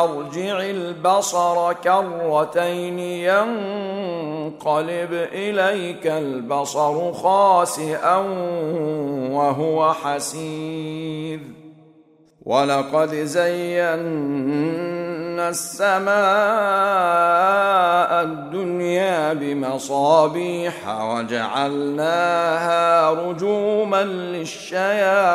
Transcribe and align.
ارجع 0.00 0.60
البصر 0.60 1.72
كرتين 1.72 2.98
ينقلب 2.98 5.12
إليك 5.12 6.06
البصر 6.06 7.12
خاسئا 7.12 8.16
وهو 9.30 9.92
حسير. 9.92 11.40
ولقد 12.42 13.14
زينا 13.14 13.94
السماء 15.48 16.14
الدنيا 18.22 19.32
بمصابيح 19.32 21.02
وجعلناها 21.02 23.10
رجوما 23.10 24.04
للشياطين. 24.04 25.34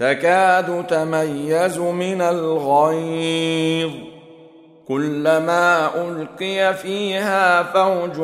تكاد 0.00 0.86
تميز 0.86 1.78
من 1.78 2.20
الغيظ. 2.20 3.90
كلما 4.88 5.90
ألقي 5.94 6.74
فيها 6.74 7.62
فوج 7.62 8.16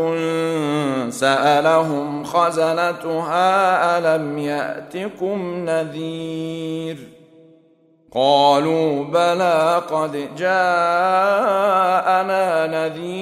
سألهم 1.10 2.24
خزنتها 2.24 3.98
ألم 3.98 4.38
يأتكم 4.38 5.64
نذير. 5.64 6.96
قالوا 8.14 9.04
بلى 9.04 9.82
قد 9.90 10.28
جاءنا 10.38 11.66
نذير. 12.66 13.15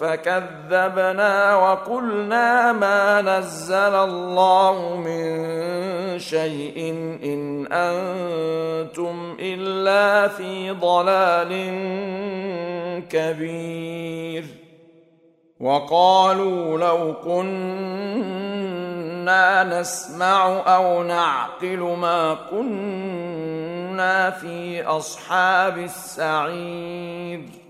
فكذبنا 0.00 1.54
وقلنا 1.56 2.72
ما 2.72 3.22
نزل 3.22 3.94
الله 3.94 4.96
من 4.96 6.18
شيء 6.18 6.90
إن 7.24 7.66
أنتم 7.72 9.36
إلا 9.40 10.28
في 10.28 10.70
ضلال 10.70 11.52
كبير. 13.08 14.44
وقالوا 15.60 16.78
لو 16.78 17.14
كنا 17.24 18.20
نسمع 19.80 20.62
أو 20.76 21.02
نعقل 21.02 21.78
ما 21.78 22.36
كنا 22.50 24.30
في 24.30 24.82
أصحاب 24.82 25.78
السعير. 25.78 27.69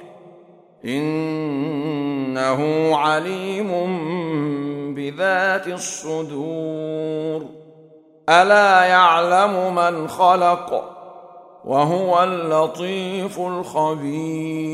إنه 0.85 2.61
عليم 2.97 3.71
بذات 4.95 5.67
الصدور. 5.67 7.45
ألا 8.29 8.83
يعلم 8.83 9.75
من 9.75 10.07
خلق 10.07 10.97
وهو 11.65 12.23
اللطيف 12.23 13.39
الخبير. 13.39 14.71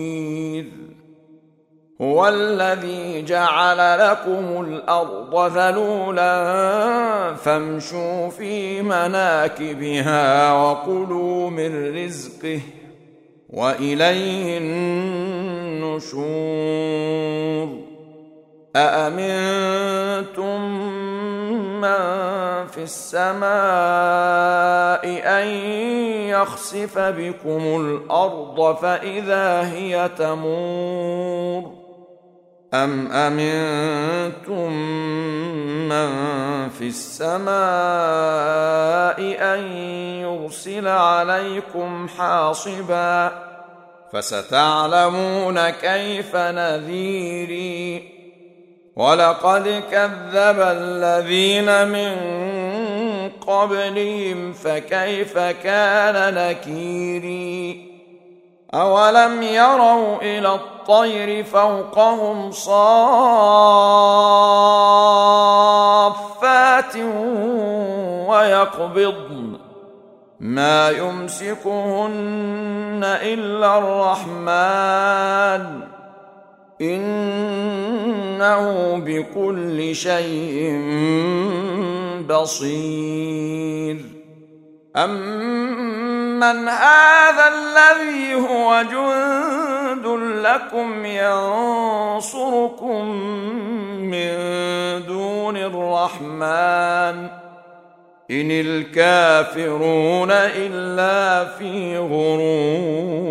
هو 2.01 2.27
الذي 2.27 3.21
جعل 3.21 3.99
لكم 3.99 4.61
الأرض 4.61 5.51
ذلولا 5.57 6.33
فامشوا 7.33 8.29
في 8.29 8.81
مناكبها 8.81 10.53
وكلوا 10.53 11.49
من 11.49 11.95
رزقه 12.03 12.59
وإليه 13.49 14.57
النشور. 14.57 16.27
أأمنتم 18.75 20.61
من 21.81 22.27
في 22.67 22.83
السماء 22.83 23.47
أن 25.25 25.47
يخسف 26.27 26.99
بكم 26.99 27.81
الأرض 27.81 28.75
فإذا 28.75 29.61
هي 29.73 30.09
تمور؟ 30.17 31.87
أم 32.73 33.11
أمنتم 33.11 34.71
من 35.89 36.09
في 36.69 36.87
السماء 36.87 37.47
أن 39.39 39.61
يرسل 40.47 40.87
عليكم 40.87 42.07
حاصبا 42.07 43.31
فستعلمون 44.13 45.69
كيف 45.69 46.35
نذيري. 46.35 48.09
ولقد 48.95 49.83
كذب 49.91 50.59
الذين 50.59 51.87
من 51.87 52.11
قبلهم 53.47 54.53
فكيف 54.53 55.37
كان 55.37 56.33
نكيري؟ 56.33 57.87
أولم 58.73 59.43
يروا 59.43 60.21
إلى 60.21 60.55
الطير 60.55 61.43
فوقهم 61.43 62.51
صافات 62.51 62.87
ويقبضن 68.27 69.66
ما 70.39 70.89
يمسكهن 70.89 73.01
إلا 73.03 73.77
الرحمن. 73.77 75.81
إنه 76.81 78.97
بكل 78.97 79.95
شيء 79.95 80.81
بصير. 82.29 84.05
أمن 84.95 86.69
هذا 86.69 87.47
الذي 87.47 88.35
هو 88.35 88.83
جند 88.91 90.07
لكم 90.45 91.05
ينصركم 91.05 93.05
إن 98.31 98.51
الكافرون 98.51 100.31
إلا 100.31 101.45
في 101.45 101.97
غرور. 101.97 103.27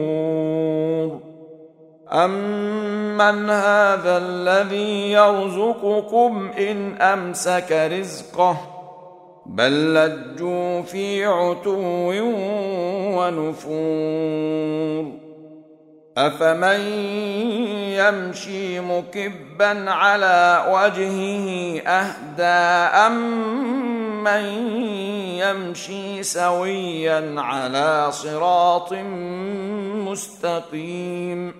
امن 2.13 3.51
هذا 3.51 4.19
الذي 4.19 5.13
يرزقكم 5.13 6.51
ان 6.59 7.03
امسك 7.03 7.73
رزقه 7.93 8.57
بل 9.47 9.95
لجوا 9.95 10.83
في 10.83 11.25
عتو 11.25 12.13
ونفور. 13.19 14.47
افمن 16.17 16.81
يمشي 17.99 18.81
مكبا 18.81 19.91
على 19.91 20.65
وجهه 20.69 21.81
اهدى 21.81 22.97
امن 24.27 24.45
يمشي 25.39 26.23
سويا 26.23 27.35
على 27.39 28.09
صراط 28.11 28.93
مستقيم. 30.09 31.55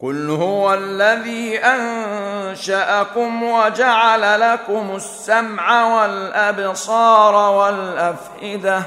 قل 0.00 0.30
هو 0.30 0.74
الذي 0.74 1.58
أنشأكم 1.58 3.42
وجعل 3.42 4.40
لكم 4.40 4.96
السمع 4.96 6.02
والأبصار 6.02 7.34
والأفئدة. 7.34 8.82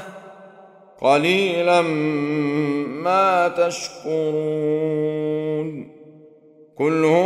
قليلا 1.00 1.80
ما 2.86 3.48
تشكرون. 3.48 5.06
قل 6.78 7.04
هو 7.04 7.25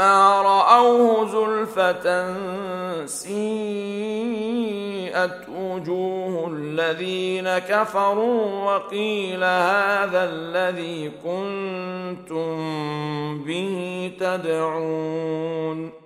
راوه 0.00 1.26
زلفه 1.26 2.36
سيئت 3.06 4.30
وجوه 5.48 6.50
الذين 6.52 7.58
كفروا 7.58 8.64
وقيل 8.64 9.44
هذا 9.44 10.24
الذي 10.24 11.10
كنتم 11.24 12.58
به 13.44 14.12
تدعون 14.20 15.99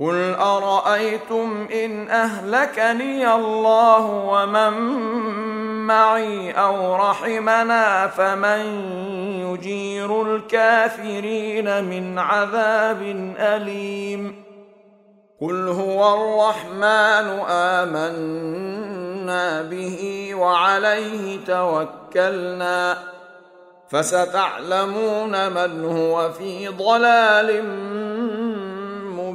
قل 0.00 0.34
ارايتم 0.34 1.68
ان 1.72 2.10
اهلكني 2.10 3.34
الله 3.34 4.06
ومن 4.06 4.72
معي 5.86 6.52
أو 6.52 6.96
رحمنا 6.96 8.06
فمن 8.06 8.60
يجير 9.40 10.22
الكافرين 10.22 11.84
من 11.84 12.18
عذاب 12.18 13.02
اليم 13.38 14.44
قل 15.40 15.68
هو 15.68 16.14
الرحمن 16.14 17.40
امنا 17.50 19.62
به 19.62 20.30
وعليه 20.34 21.44
توكلنا 21.44 22.98
فستعلمون 23.88 25.52
من 25.52 25.84
هو 25.84 26.32
في 26.32 26.68
ضلال 26.68 27.64